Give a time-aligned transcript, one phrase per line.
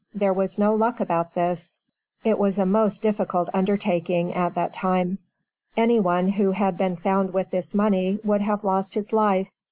[0.15, 1.79] There was no luck about this;
[2.23, 5.19] it was a most difficult undertaking at that time.
[5.77, 9.51] Any one who had been found with this money would have lost his life.